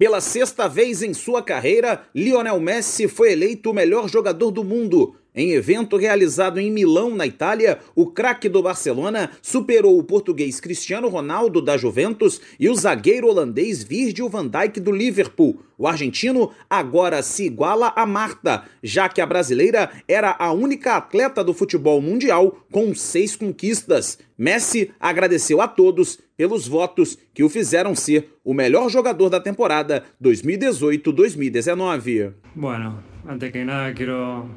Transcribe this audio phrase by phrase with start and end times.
[0.00, 5.14] Pela sexta vez em sua carreira, Lionel Messi foi eleito o melhor jogador do mundo.
[5.34, 11.08] Em evento realizado em Milão, na Itália, o craque do Barcelona superou o português Cristiano
[11.08, 15.62] Ronaldo da Juventus e o zagueiro holandês Virgil van Dijk do Liverpool.
[15.78, 21.44] O argentino agora se iguala a Marta, já que a brasileira era a única atleta
[21.44, 24.18] do futebol mundial com seis conquistas.
[24.36, 30.02] Messi agradeceu a todos pelos votos que o fizeram ser o melhor jogador da temporada
[30.22, 32.32] 2018-2019.
[32.56, 34.48] Bueno, antes que nada quero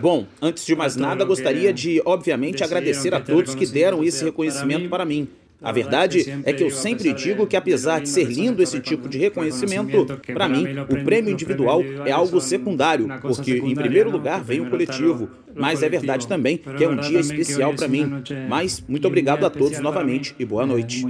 [0.00, 4.88] Bom, antes de mais nada, gostaria de, obviamente, agradecer a todos que deram esse reconhecimento
[4.88, 5.28] para mim.
[5.62, 9.16] A verdade é que eu sempre digo que, apesar de ser lindo esse tipo de
[9.16, 14.68] reconhecimento, para mim, o prêmio individual é algo secundário, porque, em primeiro lugar, vem o
[14.68, 15.30] coletivo.
[15.54, 18.22] Mas é verdade também que é um dia especial para mim.
[18.48, 21.06] Mas, muito obrigado a todos novamente e boa noite.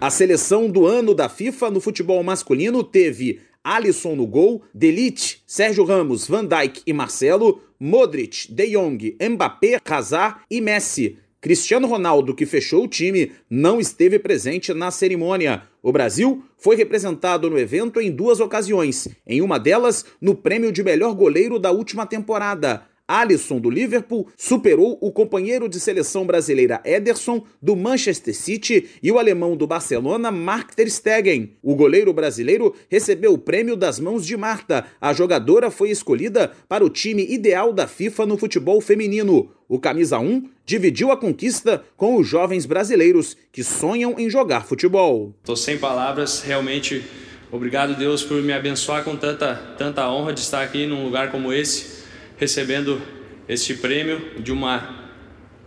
[0.00, 5.84] A seleção do ano da FIFA no futebol masculino teve Alisson no gol, Delite, Sérgio
[5.84, 11.18] Ramos, Van Dijk e Marcelo, Modric, De Jong, Mbappé, Hazard e Messi.
[11.40, 15.64] Cristiano Ronaldo, que fechou o time, não esteve presente na cerimônia.
[15.82, 20.84] O Brasil foi representado no evento em duas ocasiões, em uma delas no prêmio de
[20.84, 22.86] melhor goleiro da última temporada.
[23.06, 29.18] Alisson do Liverpool superou o companheiro de seleção brasileira Ederson do Manchester City e o
[29.18, 31.56] alemão do Barcelona Mark ter Stegen.
[31.62, 34.86] O goleiro brasileiro recebeu o prêmio das mãos de Marta.
[35.00, 39.50] A jogadora foi escolhida para o time ideal da FIFA no futebol feminino.
[39.68, 45.34] O camisa 1 dividiu a conquista com os jovens brasileiros que sonham em jogar futebol.
[45.40, 47.04] Estou sem palavras, realmente
[47.50, 51.52] obrigado Deus por me abençoar com tanta tanta honra de estar aqui num lugar como
[51.52, 52.01] esse
[52.42, 53.00] recebendo
[53.48, 55.12] este prêmio de uma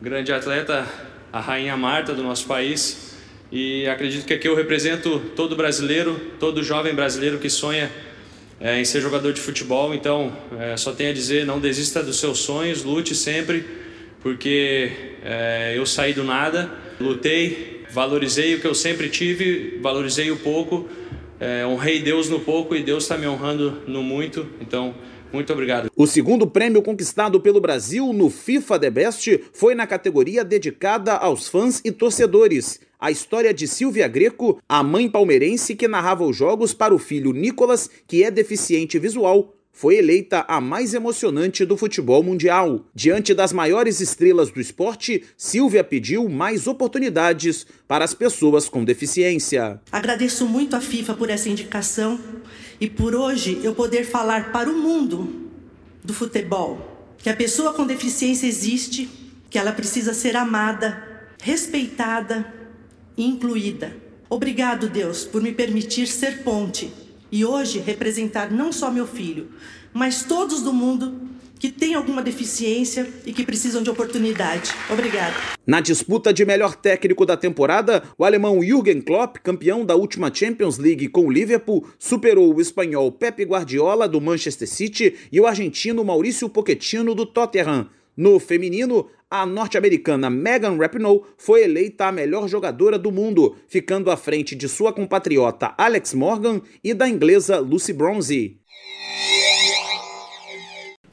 [0.01, 0.85] grande atleta,
[1.31, 3.15] a Rainha Marta do nosso país.
[3.49, 7.89] E acredito que aqui eu represento todo brasileiro, todo jovem brasileiro que sonha
[8.59, 9.93] é, em ser jogador de futebol.
[9.93, 13.65] Então, é, só tenho a dizer: não desista dos seus sonhos, lute sempre,
[14.21, 14.91] porque
[15.23, 16.69] é, eu saí do nada,
[16.99, 20.89] lutei, valorizei o que eu sempre tive, valorizei o pouco,
[21.39, 24.45] é, honrei Deus no pouco e Deus está me honrando no muito.
[24.59, 24.93] Então,
[25.31, 25.91] muito obrigado.
[25.95, 31.47] O segundo prêmio conquistado pelo Brasil no FIFA The Best foi na categoria dedicada aos
[31.47, 32.79] fãs e torcedores.
[32.99, 37.33] A história de Silvia Greco, a mãe palmeirense que narrava os jogos para o filho
[37.33, 42.85] Nicolas, que é deficiente visual, foi eleita a mais emocionante do futebol mundial.
[42.95, 49.81] Diante das maiores estrelas do esporte, Silvia pediu mais oportunidades para as pessoas com deficiência.
[49.91, 52.17] Agradeço muito à FIFA por essa indicação
[52.79, 55.49] e por hoje eu poder falar para o mundo
[56.03, 59.09] do futebol que a pessoa com deficiência existe,
[59.49, 62.53] que ela precisa ser amada, respeitada
[63.17, 63.95] e incluída.
[64.29, 66.91] Obrigado, Deus, por me permitir ser ponte
[67.31, 69.49] e hoje representar não só meu filho,
[69.93, 71.19] mas todos do mundo
[71.59, 74.71] que têm alguma deficiência e que precisam de oportunidade.
[74.89, 75.35] Obrigada.
[75.65, 80.77] Na disputa de melhor técnico da temporada, o alemão Jürgen Klopp, campeão da última Champions
[80.77, 86.03] League com o Liverpool, superou o espanhol Pep Guardiola do Manchester City e o argentino
[86.03, 87.89] Maurício Pochettino do Tottenham.
[88.15, 94.15] No feminino, a norte-americana Megan Rapinoe foi eleita a melhor jogadora do mundo, ficando à
[94.15, 98.57] frente de sua compatriota Alex Morgan e da inglesa Lucy Bronze.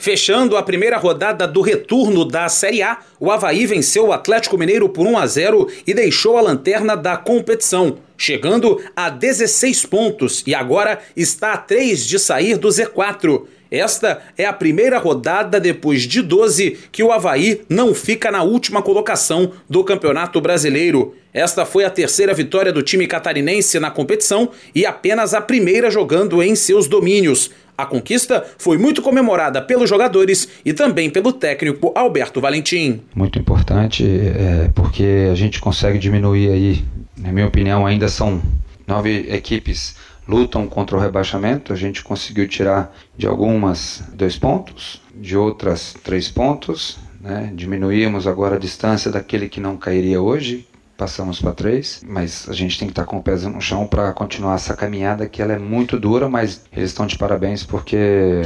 [0.03, 4.89] Fechando a primeira rodada do retorno da Série A, o Havaí venceu o Atlético Mineiro
[4.89, 10.57] por 1 a 0 e deixou a lanterna da competição, chegando a 16 pontos e
[10.57, 13.45] agora está a 3 de sair do Z4.
[13.73, 18.83] Esta é a primeira rodada depois de 12 que o Havaí não fica na última
[18.83, 21.15] colocação do Campeonato Brasileiro.
[21.33, 26.43] Esta foi a terceira vitória do time catarinense na competição e apenas a primeira jogando
[26.43, 27.51] em seus domínios.
[27.77, 33.01] A conquista foi muito comemorada pelos jogadores e também pelo técnico Alberto Valentim.
[33.15, 36.85] Muito importante, é, porque a gente consegue diminuir aí,
[37.17, 38.43] na minha opinião, ainda são
[38.87, 39.97] nove equipes
[40.27, 41.73] lutam contra o rebaixamento.
[41.73, 46.99] A gente conseguiu tirar de algumas dois pontos, de outras três pontos.
[47.21, 47.53] Né?
[47.55, 50.67] Diminuímos agora a distância daquele que não cairia hoje,
[51.03, 53.89] passamos para três, mas a gente tem que estar tá com o pé no chão
[53.89, 58.43] para continuar essa caminhada que ela é muito dura, mas eles estão de parabéns porque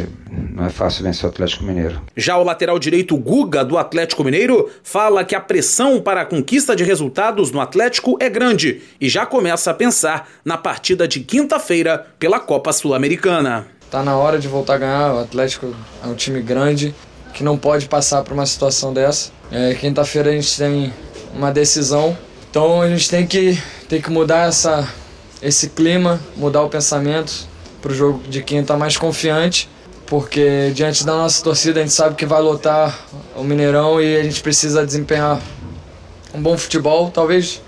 [0.55, 2.01] não é fácil vencer o Atlético Mineiro.
[2.17, 6.75] Já o lateral direito Guga do Atlético Mineiro fala que a pressão para a conquista
[6.75, 12.07] de resultados no Atlético é grande e já começa a pensar na partida de quinta-feira
[12.19, 13.67] pela Copa Sul-Americana.
[13.91, 16.95] Tá na hora de voltar a ganhar, o Atlético é um time grande
[17.35, 19.31] que não pode passar por uma situação dessa.
[19.53, 20.91] É, quinta-feira a gente tem
[21.35, 22.17] uma decisão
[22.57, 24.89] Então a gente tem que, tem que mudar essa,
[25.43, 27.47] esse clima, mudar o pensamento
[27.83, 29.69] para o jogo de quinta mais confiante,
[30.07, 32.99] porque diante da nossa torcida a gente sabe que vai lotar
[33.37, 35.39] o Mineirão e a gente precisa desempenhar
[36.33, 37.61] um bom futebol, talvez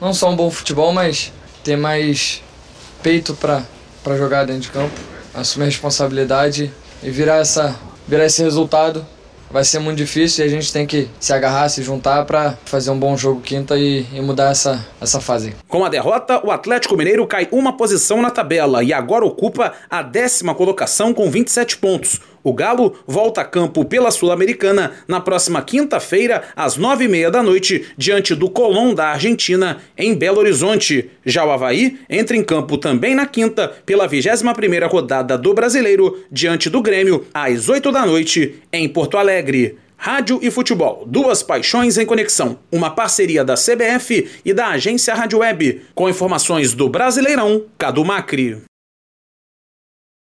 [0.00, 1.32] não só um bom futebol, mas
[1.64, 2.40] ter mais
[3.02, 4.94] peito para jogar dentro de campo,
[5.34, 6.72] assumir a responsabilidade
[7.02, 7.74] e virar, essa,
[8.06, 9.04] virar esse resultado
[9.50, 12.90] vai ser muito difícil e a gente tem que se agarrar, se juntar para fazer
[12.90, 15.54] um bom jogo quinta e, e, mudar essa, essa fase.
[15.68, 20.02] Com a derrota, o Atlético Mineiro cai uma posição na tabela e agora ocupa a
[20.02, 22.20] décima colocação com 27 pontos.
[22.46, 27.42] O Galo volta a campo pela Sul-Americana na próxima quinta-feira, às nove e meia da
[27.42, 31.10] noite, diante do Colón da Argentina, em Belo Horizonte.
[31.24, 36.20] Já o Havaí entra em campo também na quinta, pela 21 primeira rodada do Brasileiro,
[36.30, 39.76] diante do Grêmio, às oito da noite, em Porto Alegre.
[39.96, 42.60] Rádio e futebol, duas paixões em conexão.
[42.70, 45.82] Uma parceria da CBF e da agência Rádio Web.
[45.96, 48.62] Com informações do Brasileirão, Cadu Macri.